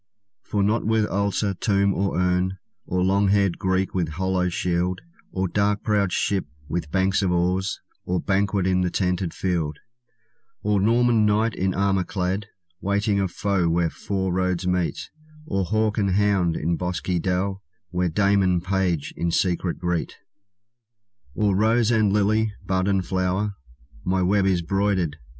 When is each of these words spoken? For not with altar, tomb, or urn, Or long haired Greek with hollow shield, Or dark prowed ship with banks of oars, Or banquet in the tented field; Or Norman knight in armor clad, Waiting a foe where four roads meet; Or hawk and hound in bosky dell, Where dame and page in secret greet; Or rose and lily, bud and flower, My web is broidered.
For 0.41 0.63
not 0.63 0.83
with 0.83 1.05
altar, 1.05 1.53
tomb, 1.53 1.93
or 1.93 2.19
urn, 2.19 2.57
Or 2.87 3.03
long 3.03 3.27
haired 3.27 3.59
Greek 3.59 3.93
with 3.93 4.09
hollow 4.09 4.49
shield, 4.49 4.99
Or 5.31 5.47
dark 5.47 5.83
prowed 5.83 6.11
ship 6.11 6.47
with 6.67 6.89
banks 6.89 7.21
of 7.21 7.31
oars, 7.31 7.79
Or 8.03 8.19
banquet 8.19 8.65
in 8.65 8.81
the 8.81 8.89
tented 8.89 9.31
field; 9.31 9.77
Or 10.63 10.79
Norman 10.81 11.23
knight 11.27 11.53
in 11.53 11.75
armor 11.75 12.03
clad, 12.03 12.47
Waiting 12.79 13.19
a 13.19 13.27
foe 13.27 13.69
where 13.69 13.91
four 13.91 14.33
roads 14.33 14.65
meet; 14.65 15.11
Or 15.45 15.65
hawk 15.65 15.99
and 15.99 16.09
hound 16.15 16.57
in 16.57 16.77
bosky 16.79 17.19
dell, 17.19 17.61
Where 17.91 18.09
dame 18.09 18.41
and 18.41 18.63
page 18.63 19.13
in 19.15 19.29
secret 19.29 19.77
greet; 19.77 20.15
Or 21.35 21.55
rose 21.55 21.91
and 21.91 22.11
lily, 22.11 22.55
bud 22.65 22.87
and 22.87 23.05
flower, 23.05 23.53
My 24.03 24.23
web 24.23 24.47
is 24.47 24.63
broidered. 24.63 25.17